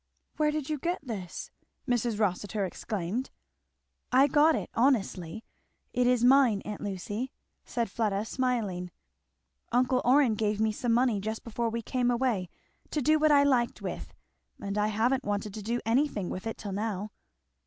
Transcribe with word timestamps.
"Where 0.37 0.49
did 0.49 0.67
you 0.67 0.79
get 0.79 1.05
this?" 1.05 1.51
Mrs. 1.87 2.19
Rossitur 2.19 2.65
exclaimed. 2.65 3.29
"I 4.11 4.25
got 4.25 4.55
it 4.55 4.71
honestly. 4.73 5.45
It 5.93 6.07
is 6.07 6.23
mine, 6.23 6.63
aunt 6.65 6.81
Lucy," 6.81 7.31
said 7.65 7.87
Fleda 7.87 8.25
smiling. 8.25 8.89
"Uncle 9.71 10.01
Orrin 10.03 10.33
gave 10.33 10.59
me 10.59 10.71
some 10.71 10.91
money 10.93 11.19
just 11.19 11.43
before 11.43 11.69
we 11.69 11.83
came 11.83 12.09
away, 12.09 12.49
to 12.89 12.99
do 13.03 13.19
what 13.19 13.31
I 13.31 13.43
liked 13.43 13.79
with; 13.83 14.15
and 14.59 14.75
I 14.75 14.87
haven't 14.87 15.23
wanted 15.23 15.53
to 15.53 15.61
do 15.61 15.79
anything 15.85 16.31
with 16.31 16.47
it 16.47 16.57
till 16.57 16.71
now." 16.71 17.11